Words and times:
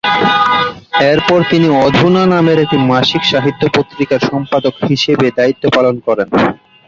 এরপর 1.09 1.39
তিনি 1.51 1.67
"অধুনা" 1.81 2.23
নামের 2.33 2.57
একটি 2.59 2.77
মাসিক 2.91 3.21
সাহিত্য 3.31 3.61
পত্রিকার 3.75 4.21
সম্পাদক 4.29 4.73
হিসেবে 4.89 5.27
দায়িত্ব 5.37 5.63
পালন 5.75 5.95
করেন। 6.07 6.27